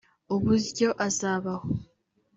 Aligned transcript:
uburyo 0.35 0.87
azabaho 1.07 1.65